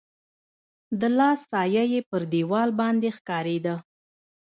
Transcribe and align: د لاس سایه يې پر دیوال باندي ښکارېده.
د 0.99 1.01
لاس 1.17 1.39
سایه 1.51 1.83
يې 1.91 2.01
پر 2.09 2.21
دیوال 2.31 2.69
باندي 2.79 3.09
ښکارېده. 3.17 3.75